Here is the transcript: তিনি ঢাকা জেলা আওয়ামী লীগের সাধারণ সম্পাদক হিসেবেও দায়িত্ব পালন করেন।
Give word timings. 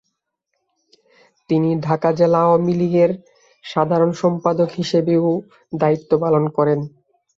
তিনি 1.49 1.69
ঢাকা 1.81 2.09
জেলা 2.13 2.39
আওয়ামী 2.43 2.73
লীগের 2.73 3.11
সাধারণ 3.65 4.11
সম্পাদক 4.21 4.69
হিসেবেও 4.79 5.25
দায়িত্ব 5.73 6.11
পালন 6.23 6.43
করেন। 6.57 6.79